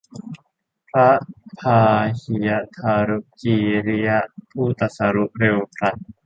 [0.89, 1.11] พระ
[1.59, 1.81] พา
[2.21, 3.55] หิยทารุจี
[3.87, 4.19] ริยะ
[4.51, 5.95] ผู้ตรัสรู้เร็วพลัน